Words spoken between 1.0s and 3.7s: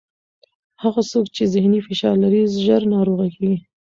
څوک چې ذهني فشار لري، ژر ناروغه کېږي.